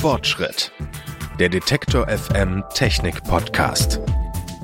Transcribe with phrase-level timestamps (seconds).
[0.00, 0.72] Fortschritt.
[1.38, 4.00] Der Detektor FM Technik Podcast.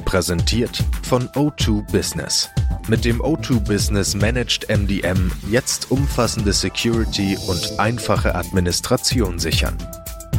[0.06, 2.48] Präsentiert von O2 Business.
[2.88, 9.76] Mit dem O2 Business Managed MDM jetzt umfassende Security und einfache Administration sichern.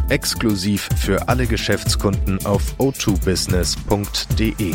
[0.10, 4.74] Exklusiv für alle Geschäftskunden auf o2business.de.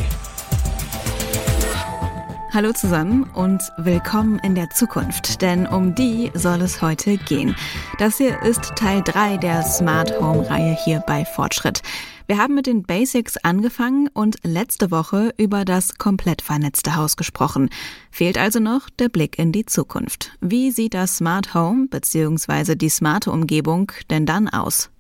[2.54, 7.56] Hallo zusammen und willkommen in der Zukunft, denn um die soll es heute gehen.
[7.98, 11.80] Das hier ist Teil 3 der Smart Home Reihe hier bei Fortschritt.
[12.26, 17.70] Wir haben mit den Basics angefangen und letzte Woche über das komplett vernetzte Haus gesprochen.
[18.10, 20.36] Fehlt also noch der Blick in die Zukunft.
[20.42, 22.74] Wie sieht das Smart Home bzw.
[22.74, 24.91] die smarte Umgebung denn dann aus?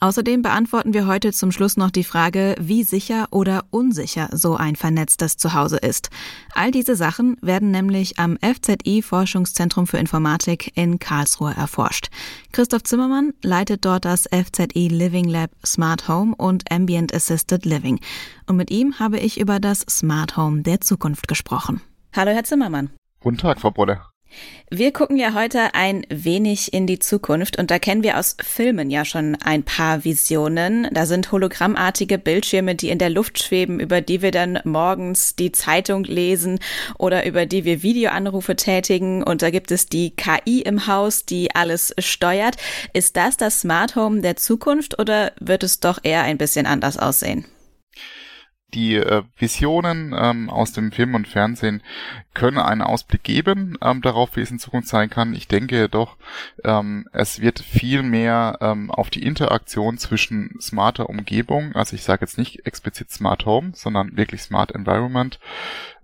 [0.00, 4.76] Außerdem beantworten wir heute zum Schluss noch die Frage, wie sicher oder unsicher so ein
[4.76, 6.10] vernetztes Zuhause ist.
[6.54, 12.08] All diese Sachen werden nämlich am FZI Forschungszentrum für Informatik in Karlsruhe erforscht.
[12.52, 18.00] Christoph Zimmermann leitet dort das FZI Living Lab Smart Home und Ambient Assisted Living.
[18.46, 21.80] Und mit ihm habe ich über das Smart Home der Zukunft gesprochen.
[22.14, 22.90] Hallo, Herr Zimmermann.
[23.20, 24.00] Guten Tag, Frau Brolle.
[24.70, 28.90] Wir gucken ja heute ein wenig in die Zukunft und da kennen wir aus Filmen
[28.90, 30.88] ja schon ein paar Visionen.
[30.92, 35.52] Da sind hologrammartige Bildschirme, die in der Luft schweben, über die wir dann morgens die
[35.52, 36.58] Zeitung lesen
[36.98, 41.54] oder über die wir Videoanrufe tätigen und da gibt es die KI im Haus, die
[41.54, 42.56] alles steuert.
[42.92, 46.98] Ist das das Smart Home der Zukunft oder wird es doch eher ein bisschen anders
[46.98, 47.46] aussehen?
[48.74, 51.82] Die äh, Visionen ähm, aus dem Film und Fernsehen
[52.34, 55.34] können einen Ausblick geben ähm, darauf, wie es in Zukunft sein kann.
[55.34, 56.16] Ich denke jedoch,
[56.64, 62.22] ähm, es wird viel mehr ähm, auf die Interaktion zwischen smarter Umgebung, also ich sage
[62.22, 65.38] jetzt nicht explizit Smart Home, sondern wirklich Smart Environment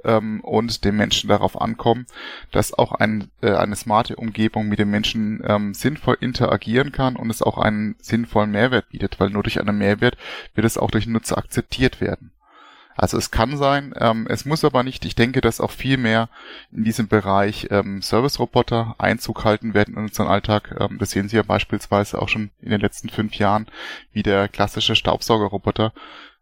[0.05, 2.07] ähm, und dem Menschen darauf ankommen,
[2.51, 7.31] dass auch ein, äh, eine smarte Umgebung mit dem Menschen ähm, sinnvoll interagieren kann und
[7.31, 10.17] es auch einen sinnvollen Mehrwert bietet, weil nur durch einen Mehrwert
[10.55, 12.31] wird es auch durch den Nutzer akzeptiert werden.
[12.97, 15.05] Also es kann sein, ähm, es muss aber nicht.
[15.05, 16.29] Ich denke, dass auch viel mehr
[16.71, 20.77] in diesem Bereich ähm, Service-Roboter Einzug halten werden in unseren Alltag.
[20.79, 23.67] Ähm, das sehen Sie ja beispielsweise auch schon in den letzten fünf Jahren,
[24.13, 25.93] wie der klassische Staubsaugerroboter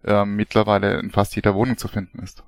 [0.05, 2.43] ähm, mittlerweile in fast jeder Wohnung zu finden ist.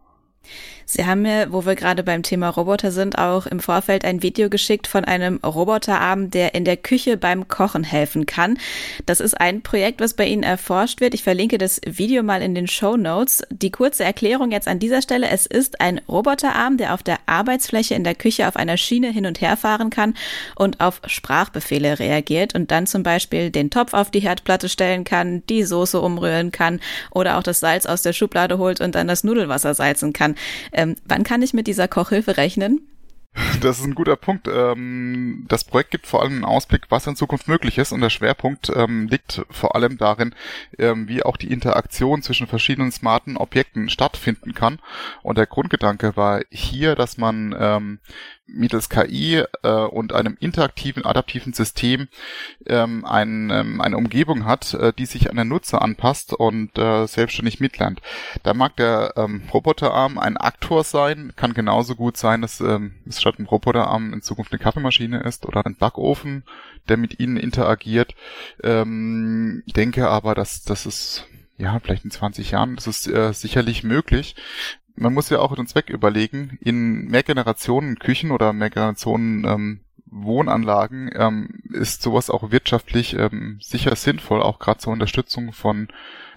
[0.87, 4.51] Sie haben mir, wo wir gerade beim Thema Roboter sind, auch im Vorfeld ein Video
[4.51, 8.59] geschickt von einem Roboterarm, der in der Küche beim Kochen helfen kann.
[9.07, 11.15] Das ist ein Projekt, was bei Ihnen erforscht wird.
[11.15, 13.43] Ich verlinke das Video mal in den Show Notes.
[13.51, 15.29] Die kurze Erklärung jetzt an dieser Stelle.
[15.31, 19.27] Es ist ein Roboterarm, der auf der Arbeitsfläche in der Küche auf einer Schiene hin
[19.27, 20.15] und her fahren kann
[20.55, 25.43] und auf Sprachbefehle reagiert und dann zum Beispiel den Topf auf die Herdplatte stellen kann,
[25.49, 29.25] die Soße umrühren kann oder auch das Salz aus der Schublade holt und dann das
[29.25, 30.34] Nudelwasser salzen kann.
[30.73, 32.81] Ähm, wann kann ich mit dieser Kochhilfe rechnen?
[33.61, 34.47] Das ist ein guter Punkt.
[34.47, 38.11] Ähm, das Projekt gibt vor allem einen Ausblick, was in Zukunft möglich ist und der
[38.11, 40.35] Schwerpunkt ähm, liegt vor allem darin,
[40.79, 44.79] ähm, wie auch die Interaktion zwischen verschiedenen smarten Objekten stattfinden kann.
[45.23, 47.99] Und der Grundgedanke war hier, dass man
[48.47, 52.09] mittels KI äh, und einem interaktiven, adaptiven System
[52.67, 57.07] ähm, ein, ähm, eine Umgebung hat, äh, die sich an den Nutzer anpasst und äh,
[57.07, 58.01] selbstständig mitlernt.
[58.43, 63.21] Da mag der ähm, Roboterarm ein Aktor sein, kann genauso gut sein, dass ähm, es
[63.21, 66.45] statt einem Roboterarm in Zukunft eine Kaffeemaschine ist oder ein Backofen,
[66.89, 68.15] der mit ihnen interagiert.
[68.63, 73.85] Ähm, denke aber, dass das ist ja, vielleicht in 20 Jahren, das ist äh, sicherlich
[73.85, 74.35] möglich
[74.97, 79.81] man muss ja auch den Zweck überlegen, in Mehrgenerationen Küchen oder Mehrgenerationen ähm,
[80.15, 85.89] Wohnanlagen ähm, ist sowas auch wirtschaftlich ähm, sicher sinnvoll, auch gerade zur Unterstützung von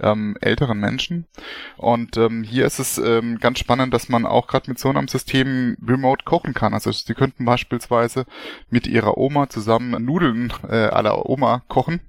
[0.01, 1.27] ähm, älteren Menschen.
[1.77, 5.07] Und ähm, hier ist es ähm, ganz spannend, dass man auch gerade mit so einem
[5.07, 6.73] System remote kochen kann.
[6.73, 8.25] Also sie könnten beispielsweise
[8.71, 12.01] mit ihrer Oma zusammen Nudeln äh, aller Oma kochen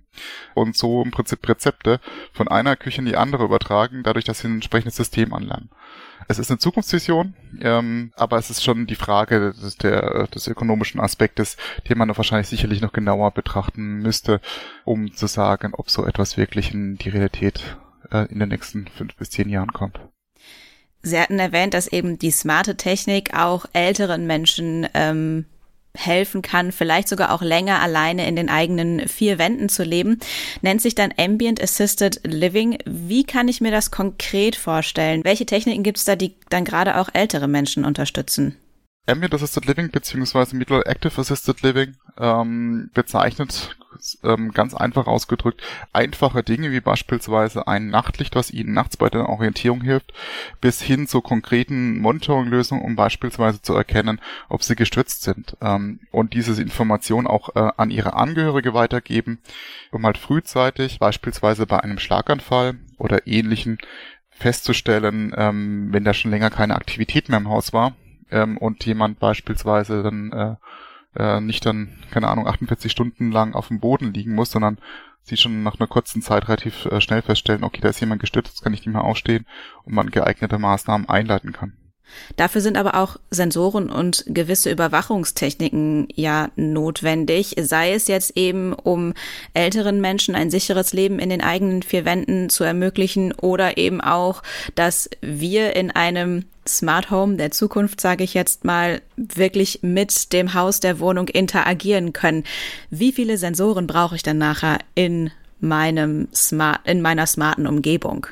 [0.54, 2.00] und so im Prinzip Rezepte
[2.32, 5.70] von einer Küche in die andere übertragen, dadurch, dass sie ein entsprechendes System anlernen.
[6.26, 11.00] Es ist eine Zukunftsvision, ähm, aber es ist schon die Frage des, der, des ökonomischen
[11.00, 11.56] Aspektes,
[11.88, 14.40] den man wahrscheinlich sicherlich noch genauer betrachten müsste,
[14.84, 17.76] um zu sagen, ob so etwas wirklich in die Realität
[18.10, 20.00] äh, in den nächsten fünf bis zehn Jahren kommt.
[21.02, 25.46] Sie hatten erwähnt, dass eben die smarte Technik auch älteren Menschen ähm,
[25.96, 30.18] helfen kann, vielleicht sogar auch länger alleine in den eigenen vier Wänden zu leben,
[30.62, 32.78] nennt sich dann Ambient Assisted Living.
[32.84, 35.24] Wie kann ich mir das konkret vorstellen?
[35.24, 38.56] Welche Techniken gibt es da, die dann gerade auch ältere Menschen unterstützen?
[39.06, 43.76] Ambient Assisted Living beziehungsweise Middle Active Assisted Living ähm, bezeichnet
[44.22, 45.62] ähm, ganz einfach ausgedrückt,
[45.92, 50.12] einfache Dinge wie beispielsweise ein Nachtlicht, was Ihnen nachts bei der Orientierung hilft,
[50.60, 56.34] bis hin zu konkreten Monitoring-Lösungen, um beispielsweise zu erkennen, ob Sie gestürzt sind ähm, und
[56.34, 59.38] diese Information auch äh, an Ihre Angehörige weitergeben,
[59.92, 63.78] um halt frühzeitig beispielsweise bei einem Schlaganfall oder ähnlichen
[64.30, 67.94] festzustellen, ähm, wenn da schon länger keine Aktivität mehr im Haus war
[68.30, 70.54] ähm, und jemand beispielsweise dann äh,
[71.18, 74.78] äh, nicht dann, keine Ahnung, 48 Stunden lang auf dem Boden liegen muss, sondern
[75.22, 78.48] sie schon nach einer kurzen Zeit relativ äh, schnell feststellen, okay, da ist jemand gestürzt,
[78.48, 79.46] jetzt kann ich nicht mehr aufstehen
[79.84, 81.76] und man geeignete Maßnahmen einleiten kann.
[82.36, 89.14] Dafür sind aber auch Sensoren und gewisse Überwachungstechniken ja notwendig, sei es jetzt eben, um
[89.54, 94.42] älteren Menschen ein sicheres Leben in den eigenen vier Wänden zu ermöglichen oder eben auch,
[94.74, 100.54] dass wir in einem Smart Home der Zukunft, sage ich jetzt mal, wirklich mit dem
[100.54, 102.44] Haus der Wohnung interagieren können.
[102.90, 108.26] Wie viele Sensoren brauche ich dann nachher in meinem Smart, in meiner smarten Umgebung?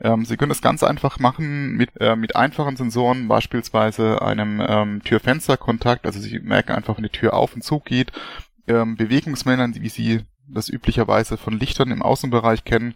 [0.00, 5.02] Ähm, Sie können das ganz einfach machen mit, äh, mit einfachen Sensoren, beispielsweise einem ähm,
[5.02, 6.06] Tür-Fenster-Kontakt.
[6.06, 8.12] Also Sie merken einfach, wenn die Tür auf und zu geht,
[8.66, 12.94] ähm, Bewegungsmeldern, wie Sie das üblicherweise von Lichtern im Außenbereich kennen,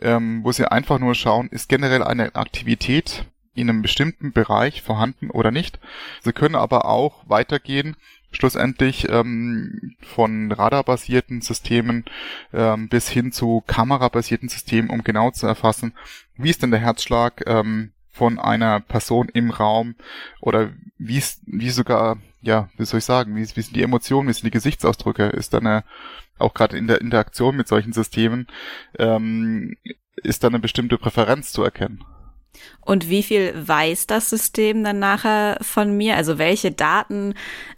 [0.00, 5.30] ähm, wo Sie einfach nur schauen, ist generell eine Aktivität in einem bestimmten Bereich vorhanden
[5.30, 5.78] oder nicht.
[6.22, 7.96] Sie können aber auch weitergehen
[8.34, 12.04] schlussendlich ähm, von radarbasierten Systemen
[12.52, 15.94] ähm, bis hin zu kamerabasierten Systemen, um genau zu erfassen,
[16.36, 19.96] wie ist denn der Herzschlag ähm, von einer Person im Raum
[20.40, 24.32] oder wie wie sogar, ja, wie soll ich sagen, wie, wie sind die Emotionen, wie
[24.32, 25.84] sind die Gesichtsausdrücke, ist da eine,
[26.38, 28.46] auch gerade in der Interaktion mit solchen Systemen,
[28.98, 29.76] ähm,
[30.16, 32.04] ist da eine bestimmte Präferenz zu erkennen.
[32.80, 36.16] Und wie viel weiß das System dann nachher von mir?
[36.16, 37.34] Also welche Daten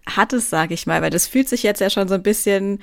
[0.07, 1.03] hat es, sage ich mal?
[1.03, 2.81] Weil das fühlt sich jetzt ja schon so ein bisschen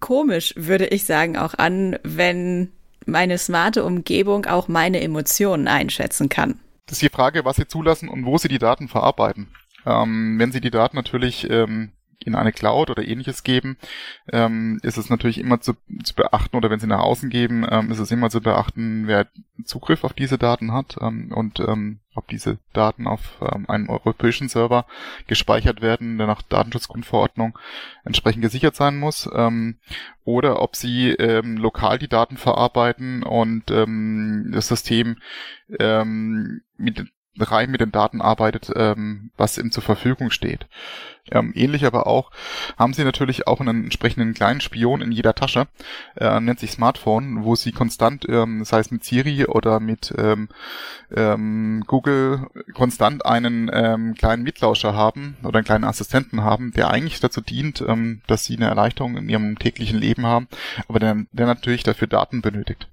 [0.00, 2.72] komisch, würde ich sagen, auch an, wenn
[3.06, 6.60] meine smarte Umgebung auch meine Emotionen einschätzen kann.
[6.86, 9.48] Das ist die Frage, was Sie zulassen und wo Sie die Daten verarbeiten.
[9.86, 11.92] Ähm, wenn Sie die Daten natürlich ähm,
[12.24, 13.76] in eine Cloud oder ähnliches geben,
[14.32, 17.90] ähm, ist es natürlich immer zu, zu, beachten oder wenn sie nach außen geben, ähm,
[17.90, 19.28] ist es immer zu beachten, wer
[19.64, 24.48] Zugriff auf diese Daten hat ähm, und ähm, ob diese Daten auf ähm, einem europäischen
[24.48, 24.86] Server
[25.28, 27.56] gespeichert werden, der nach Datenschutzgrundverordnung
[28.04, 29.78] entsprechend gesichert sein muss, ähm,
[30.24, 35.16] oder ob sie lokal die Daten verarbeiten und das System
[35.70, 37.06] mit
[37.40, 40.66] rein mit den Daten arbeitet, ähm, was ihm zur Verfügung steht.
[41.30, 42.30] Ähm, ähnlich aber auch
[42.78, 45.66] haben sie natürlich auch einen entsprechenden kleinen Spion in jeder Tasche,
[46.16, 50.48] äh, nennt sich Smartphone, wo sie konstant, ähm, sei es mit Siri oder mit ähm,
[51.14, 57.20] ähm, Google, konstant einen ähm, kleinen Mitlauscher haben oder einen kleinen Assistenten haben, der eigentlich
[57.20, 60.48] dazu dient, ähm, dass sie eine Erleichterung in ihrem täglichen Leben haben,
[60.88, 62.88] aber der, der natürlich dafür Daten benötigt.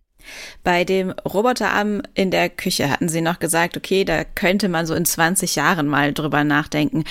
[0.63, 4.93] Bei dem Roboterarm in der Küche hatten Sie noch gesagt, okay, da könnte man so
[4.93, 7.03] in 20 Jahren mal drüber nachdenken.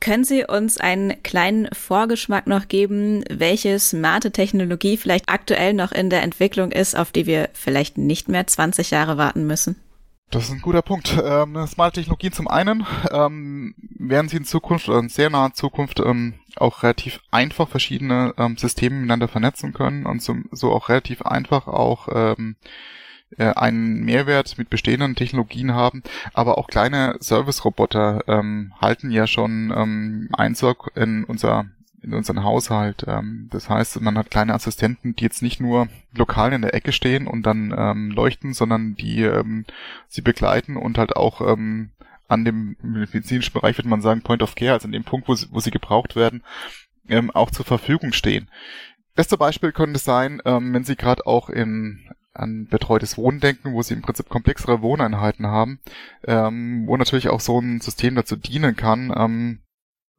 [0.00, 6.08] Können Sie uns einen kleinen Vorgeschmack noch geben, welche smarte Technologie vielleicht aktuell noch in
[6.08, 9.76] der Entwicklung ist, auf die wir vielleicht nicht mehr 20 Jahre warten müssen?
[10.30, 11.16] Das ist ein guter Punkt.
[11.24, 16.00] Ähm, smarte Technologien zum einen ähm, werden sie in Zukunft oder in sehr naher Zukunft
[16.00, 21.22] ähm, auch relativ einfach verschiedene ähm, Systeme miteinander vernetzen können und so, so auch relativ
[21.22, 22.56] einfach auch ähm,
[23.36, 26.02] äh, einen Mehrwert mit bestehenden Technologien haben,
[26.32, 31.66] aber auch kleine Service-Roboter ähm, halten ja schon ähm, Einzug in unser
[32.00, 33.04] in unseren Haushalt.
[33.06, 36.92] Ähm, das heißt, man hat kleine Assistenten, die jetzt nicht nur lokal in der Ecke
[36.92, 39.64] stehen und dann ähm, leuchten, sondern die ähm,
[40.06, 41.40] sie begleiten und halt auch
[42.28, 45.34] an dem medizinischen Bereich, würde man sagen, Point of Care, also an dem Punkt, wo
[45.34, 46.44] sie, wo sie gebraucht werden,
[47.08, 48.50] ähm, auch zur Verfügung stehen.
[49.14, 52.08] Beste Beispiel könnte sein, ähm, wenn Sie gerade auch in
[52.38, 55.80] an betreutes Wohnen denken, wo sie im Prinzip komplexere Wohneinheiten haben,
[56.24, 59.62] ähm, wo natürlich auch so ein System dazu dienen kann, ähm,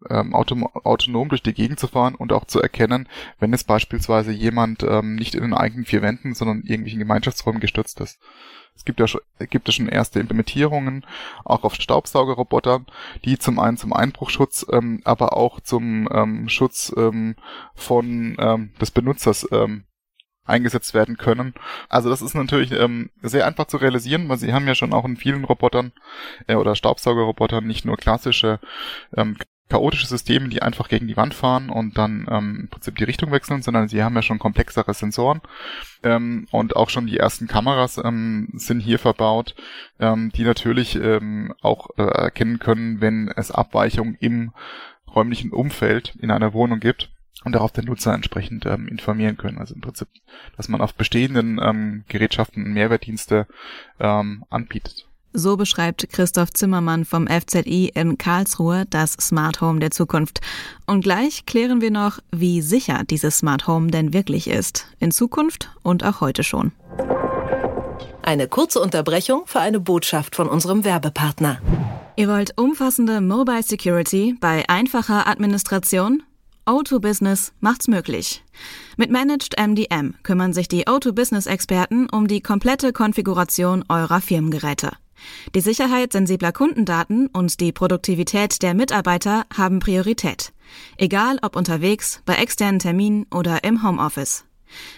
[0.09, 3.07] ähm, autom autonom durch die Gegend zu fahren und auch zu erkennen,
[3.39, 7.99] wenn es beispielsweise jemand ähm, nicht in den eigenen vier Wänden, sondern irgendwelchen Gemeinschaftsräumen gestürzt
[7.99, 8.19] ist.
[8.75, 11.05] Es gibt ja schon, gibt ja schon erste Implementierungen,
[11.43, 12.85] auch auf Staubsaugerrobotern,
[13.25, 17.35] die zum einen zum Einbruchschutz, ähm, aber auch zum ähm, Schutz ähm,
[17.75, 19.83] von ähm, des Benutzers ähm,
[20.49, 21.53] eingesetzt werden können.
[21.87, 25.05] Also das ist natürlich ähm, sehr einfach zu realisieren, weil sie haben ja schon auch
[25.05, 25.93] in vielen Robotern
[26.47, 28.59] äh, oder Staubsaugerrobotern nicht nur klassische
[29.15, 29.37] ähm,
[29.69, 33.31] chaotische Systeme, die einfach gegen die Wand fahren und dann ähm, im Prinzip die Richtung
[33.31, 35.41] wechseln, sondern sie haben ja schon komplexere Sensoren
[36.03, 39.55] ähm, und auch schon die ersten Kameras ähm, sind hier verbaut,
[39.99, 44.51] ähm, die natürlich ähm, auch äh, erkennen können, wenn es Abweichungen im
[45.13, 47.09] räumlichen Umfeld in einer Wohnung gibt
[47.43, 49.57] und darauf den Nutzer entsprechend ähm, informieren können.
[49.57, 50.07] Also im Prinzip,
[50.57, 53.47] dass man auf bestehenden ähm, Gerätschaften Mehrwertdienste
[53.99, 55.08] ähm, anbietet.
[55.33, 60.41] So beschreibt Christoph Zimmermann vom FZI in Karlsruhe das Smart Home der Zukunft.
[60.87, 64.87] Und gleich klären wir noch, wie sicher dieses Smart Home denn wirklich ist.
[64.99, 66.71] In Zukunft und auch heute schon.
[68.23, 71.59] Eine kurze Unterbrechung für eine Botschaft von unserem Werbepartner.
[72.15, 76.23] Ihr wollt umfassende Mobile Security bei einfacher Administration?
[76.65, 78.43] O2 Business macht's möglich.
[78.97, 84.91] Mit Managed MDM kümmern sich die O2 Business Experten um die komplette Konfiguration eurer Firmengeräte.
[85.55, 90.53] Die Sicherheit sensibler Kundendaten und die Produktivität der Mitarbeiter haben Priorität.
[90.97, 94.45] Egal ob unterwegs, bei externen Terminen oder im Homeoffice.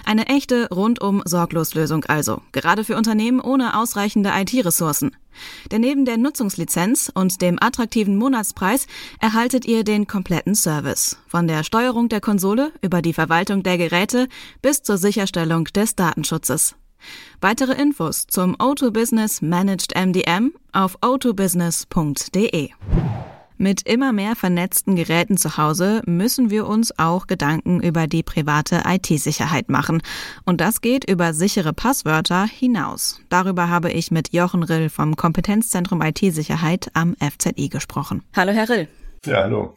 [0.06, 5.16] Eine echte rundum Sorgloslösung also, gerade für Unternehmen ohne ausreichende IT-Ressourcen.
[5.72, 8.88] Denn neben der Nutzungslizenz und dem attraktiven Monatspreis
[9.20, 11.18] erhaltet ihr den kompletten Service.
[11.28, 14.28] Von der Steuerung der Konsole über die Verwaltung der Geräte
[14.62, 16.76] bis zur Sicherstellung des Datenschutzes.
[17.40, 22.70] Weitere Infos zum O2 Business Managed MDM auf o2business.de.
[23.62, 28.82] Mit immer mehr vernetzten Geräten zu Hause müssen wir uns auch Gedanken über die private
[28.88, 30.02] IT-Sicherheit machen.
[30.46, 33.22] Und das geht über sichere Passwörter hinaus.
[33.30, 38.24] Darüber habe ich mit Jochen Rill vom Kompetenzzentrum IT-Sicherheit am FZI gesprochen.
[38.36, 38.88] Hallo, Herr Rill.
[39.26, 39.76] Ja, hallo.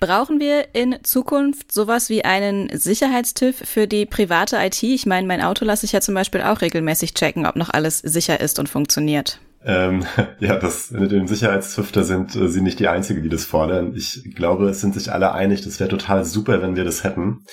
[0.00, 4.82] Brauchen wir in Zukunft sowas wie einen Sicherheitstiff für die private IT?
[4.82, 7.98] Ich meine, mein Auto lasse ich ja zum Beispiel auch regelmäßig checken, ob noch alles
[8.00, 9.38] sicher ist und funktioniert.
[9.64, 10.04] Ähm,
[10.40, 13.94] ja, das mit dem Sicherheitszüfter sind äh, sie nicht die Einzige, die das fordern.
[13.94, 17.44] Ich glaube, es sind sich alle einig, das wäre total super, wenn wir das hätten.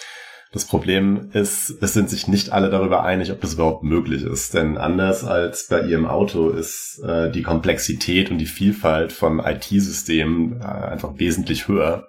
[0.51, 4.55] Das Problem ist, es sind sich nicht alle darüber einig, ob das überhaupt möglich ist.
[4.55, 10.59] Denn anders als bei ihrem Auto ist äh, die Komplexität und die Vielfalt von IT-Systemen
[10.59, 12.07] äh, einfach wesentlich höher.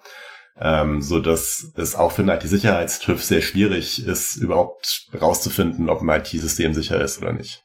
[0.59, 6.21] Ähm, so dass es auch für einen IT-Sicherheitstüv sehr schwierig ist, überhaupt rauszufinden, ob ein
[6.21, 7.63] IT-System sicher ist oder nicht.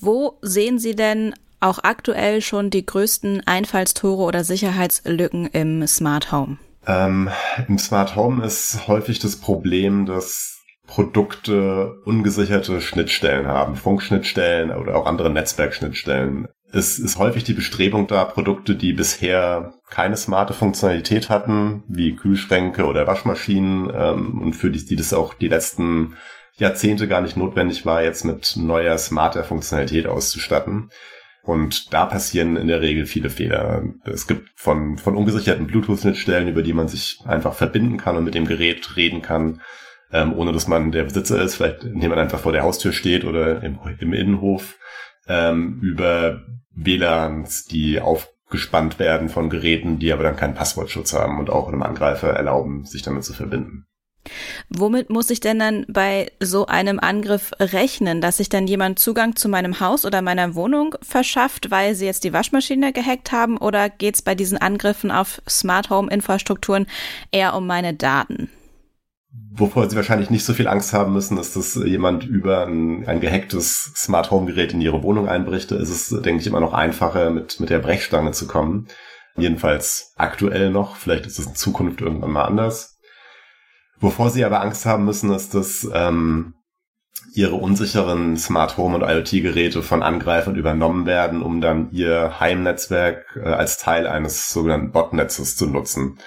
[0.00, 6.58] Wo sehen Sie denn auch aktuell schon die größten Einfallstore oder Sicherheitslücken im Smart Home?
[6.86, 7.30] Ähm,
[7.68, 15.06] Im Smart Home ist häufig das Problem, dass Produkte ungesicherte Schnittstellen haben, Funkschnittstellen oder auch
[15.06, 16.48] andere Netzwerkschnittstellen.
[16.72, 22.86] Es ist häufig die Bestrebung da, Produkte, die bisher keine smarte Funktionalität hatten, wie Kühlschränke
[22.86, 26.16] oder Waschmaschinen ähm, und für die, die das auch die letzten
[26.56, 30.90] Jahrzehnte gar nicht notwendig war, jetzt mit neuer, smarter Funktionalität auszustatten.
[31.42, 33.82] Und da passieren in der Regel viele Fehler.
[34.04, 38.34] Es gibt von, von ungesicherten Bluetooth-Schnittstellen, über die man sich einfach verbinden kann und mit
[38.34, 39.60] dem Gerät reden kann,
[40.12, 43.24] ähm, ohne dass man der Besitzer ist, vielleicht indem man einfach vor der Haustür steht
[43.24, 44.76] oder im, im Innenhof,
[45.26, 51.50] ähm, über WLANs, die aufgespannt werden von Geräten, die aber dann keinen Passwortschutz haben und
[51.50, 53.86] auch einem Angreifer erlauben, sich damit zu verbinden.
[54.68, 59.36] Womit muss ich denn dann bei so einem Angriff rechnen, dass sich dann jemand Zugang
[59.36, 63.58] zu meinem Haus oder meiner Wohnung verschafft, weil sie jetzt die Waschmaschine gehackt haben?
[63.58, 66.86] Oder geht es bei diesen Angriffen auf Smart Home Infrastrukturen
[67.30, 68.48] eher um meine Daten?
[69.54, 73.20] Wovor Sie wahrscheinlich nicht so viel Angst haben müssen, ist, dass jemand über ein, ein
[73.20, 75.72] gehacktes Smart Home Gerät in Ihre Wohnung einbricht.
[75.72, 78.88] Ist es, denke ich, immer noch einfacher, mit, mit der Brechstange zu kommen.
[79.36, 80.96] Jedenfalls aktuell noch.
[80.96, 82.91] Vielleicht ist es in Zukunft irgendwann mal anders.
[84.02, 86.54] Wovor sie aber Angst haben müssen, ist, dass ähm,
[87.34, 93.48] ihre unsicheren Smart Home und IoT-Geräte von Angreifern übernommen werden, um dann ihr Heimnetzwerk äh,
[93.48, 96.18] als Teil eines sogenannten Botnetzes zu nutzen.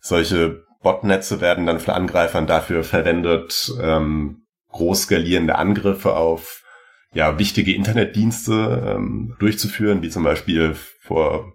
[0.00, 6.64] Solche Botnetze werden dann von Angreifern dafür verwendet, ähm, groß skalierende Angriffe auf
[7.12, 11.52] ja, wichtige Internetdienste ähm, durchzuführen, wie zum Beispiel vor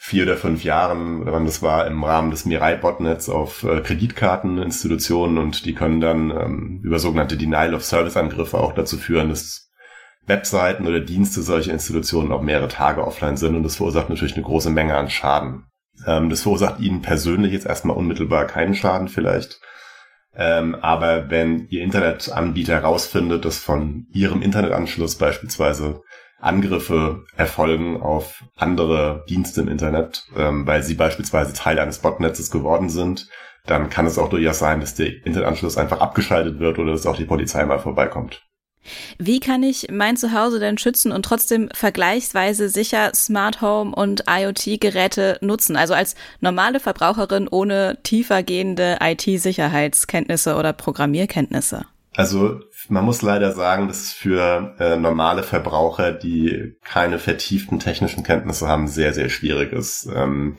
[0.00, 5.38] vier oder fünf Jahren, oder wann das war, im Rahmen des Mirai-Botnets auf äh, Kreditkarteninstitutionen
[5.38, 9.70] und die können dann ähm, über sogenannte Denial-of-Service-Angriffe auch dazu führen, dass
[10.24, 14.44] Webseiten oder Dienste solcher Institutionen auch mehrere Tage offline sind und das verursacht natürlich eine
[14.44, 15.64] große Menge an Schaden.
[16.06, 19.60] Ähm, das verursacht Ihnen persönlich jetzt erstmal unmittelbar keinen Schaden vielleicht.
[20.34, 26.02] Ähm, aber wenn Ihr Internetanbieter herausfindet, dass von Ihrem Internetanschluss beispielsweise
[26.40, 32.88] Angriffe erfolgen auf andere Dienste im Internet, ähm, weil sie beispielsweise Teil eines Botnetzes geworden
[32.88, 33.28] sind,
[33.66, 37.16] dann kann es auch durchaus sein, dass der Internetanschluss einfach abgeschaltet wird oder dass auch
[37.16, 38.42] die Polizei mal vorbeikommt.
[39.18, 45.38] Wie kann ich mein Zuhause denn schützen und trotzdem vergleichsweise sicher Smart Home und IoT-Geräte
[45.42, 45.76] nutzen?
[45.76, 51.84] Also als normale Verbraucherin ohne tiefergehende IT-Sicherheitskenntnisse oder Programmierkenntnisse?
[52.14, 58.22] Also man muss leider sagen, dass es für äh, normale Verbraucher, die keine vertieften technischen
[58.22, 60.08] Kenntnisse haben, sehr, sehr schwierig ist.
[60.14, 60.56] Ähm,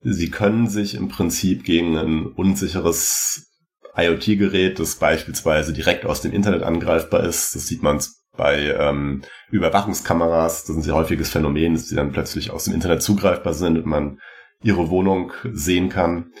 [0.00, 3.52] sie können sich im Prinzip gegen ein unsicheres
[3.96, 7.54] IoT-Gerät, das beispielsweise direkt aus dem Internet angreifbar ist.
[7.54, 8.00] Das sieht man
[8.36, 10.62] bei ähm, Überwachungskameras.
[10.62, 13.78] Das ist ein sehr häufiges Phänomen, dass die dann plötzlich aus dem Internet zugreifbar sind
[13.78, 14.18] und man
[14.62, 16.32] ihre Wohnung sehen kann.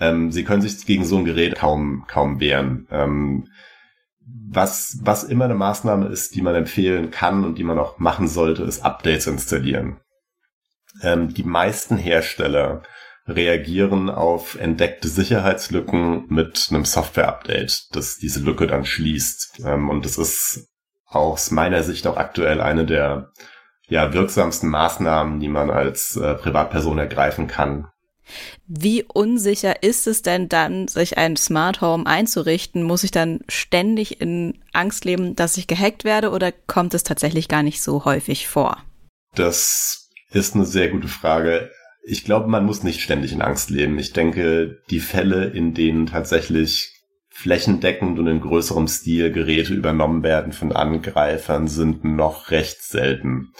[0.00, 2.86] Ähm, sie können sich gegen so ein Gerät kaum, kaum wehren.
[2.90, 3.48] Ähm,
[4.50, 8.28] was, was immer eine Maßnahme ist, die man empfehlen kann und die man auch machen
[8.28, 10.00] sollte, ist Updates installieren.
[11.02, 12.82] Ähm, die meisten Hersteller
[13.26, 19.60] reagieren auf entdeckte Sicherheitslücken mit einem Software-Update, das diese Lücke dann schließt.
[19.64, 20.68] Ähm, und das ist
[21.06, 23.30] aus meiner Sicht auch aktuell eine der
[23.88, 27.88] ja, wirksamsten Maßnahmen, die man als äh, Privatperson ergreifen kann,
[28.66, 32.82] wie unsicher ist es denn dann, sich ein Smart Home einzurichten?
[32.82, 37.48] Muss ich dann ständig in Angst leben, dass ich gehackt werde oder kommt es tatsächlich
[37.48, 38.78] gar nicht so häufig vor?
[39.34, 41.70] Das ist eine sehr gute Frage.
[42.02, 43.98] Ich glaube, man muss nicht ständig in Angst leben.
[43.98, 46.94] Ich denke, die Fälle, in denen tatsächlich
[47.28, 53.52] flächendeckend und in größerem Stil Geräte übernommen werden von Angreifern, sind noch recht selten.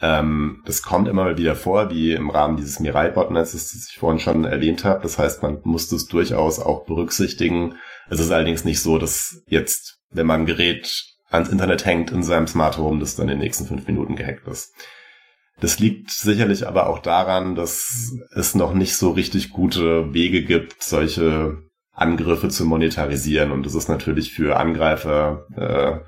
[0.00, 4.20] Ähm, das kommt immer mal wieder vor, wie im Rahmen dieses Mirai-Botnetzes, das ich vorhin
[4.20, 5.02] schon erwähnt habe.
[5.02, 7.76] Das heißt, man muss das durchaus auch berücksichtigen.
[8.10, 12.22] Es ist allerdings nicht so, dass jetzt, wenn man ein Gerät ans Internet hängt in
[12.22, 14.72] seinem Smart Home, das dann in den nächsten fünf Minuten gehackt ist.
[15.60, 20.82] Das liegt sicherlich aber auch daran, dass es noch nicht so richtig gute Wege gibt,
[20.82, 21.62] solche
[21.92, 23.50] Angriffe zu monetarisieren.
[23.50, 26.06] Und das ist natürlich für Angreifer äh,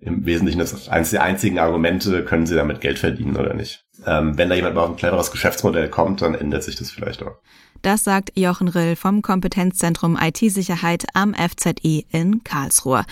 [0.00, 3.84] im Wesentlichen das eines der einzigen Argumente, können sie damit Geld verdienen oder nicht.
[4.06, 7.22] Ähm, wenn da jemand mal auf ein cleveres Geschäftsmodell kommt, dann ändert sich das vielleicht
[7.22, 7.36] auch.
[7.82, 13.04] Das sagt Jochen Rill vom Kompetenzzentrum IT-Sicherheit am FZI in Karlsruhe.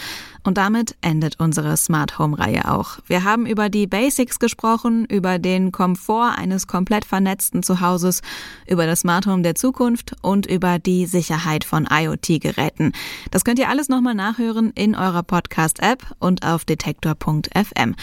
[0.44, 2.98] Und damit endet unsere Smart Home Reihe auch.
[3.06, 8.22] Wir haben über die Basics gesprochen, über den Komfort eines komplett vernetzten Zuhauses,
[8.66, 12.92] über das Smart Home der Zukunft und über die Sicherheit von IoT-Geräten.
[13.30, 17.94] Das könnt ihr alles nochmal nachhören in eurer Podcast-App und auf detektor.fm.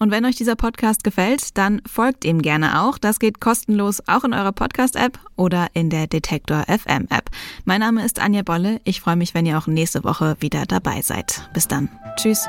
[0.00, 2.96] Und wenn euch dieser Podcast gefällt, dann folgt ihm gerne auch.
[2.96, 7.28] Das geht kostenlos auch in eurer Podcast-App oder in der Detektor FM App.
[7.66, 8.80] Mein Name ist Anja Bolle.
[8.84, 11.46] Ich freue mich, wenn ihr auch nächste Woche wieder dabei seid.
[11.52, 11.90] Bis dann.
[12.16, 12.48] Tschüss.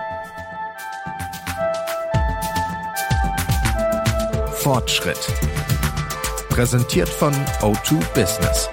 [4.53, 5.19] Fortschritt.
[6.47, 8.69] Präsentiert von O2 Business.